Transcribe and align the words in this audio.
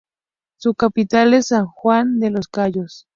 Su 0.57 0.73
capital 0.73 1.35
es 1.35 1.49
San 1.49 1.67
Juan 1.67 2.19
de 2.19 2.31
los 2.31 2.47
Cayos. 2.47 3.07